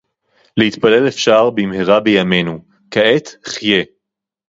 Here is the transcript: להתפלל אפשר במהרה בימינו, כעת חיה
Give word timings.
להתפלל 0.57 1.07
אפשר 1.07 1.49
במהרה 1.49 1.99
בימינו, 1.99 2.59
כעת 2.91 3.35
חיה 3.45 3.83